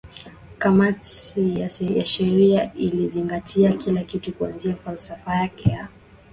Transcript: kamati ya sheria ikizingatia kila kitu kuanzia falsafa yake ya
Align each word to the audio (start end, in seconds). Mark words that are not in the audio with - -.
kamati 0.57 1.59
ya 1.59 1.69
sheria 2.05 2.73
ikizingatia 2.75 3.73
kila 3.73 4.03
kitu 4.03 4.33
kuanzia 4.33 4.75
falsafa 4.75 5.35
yake 5.35 5.69
ya 5.69 5.87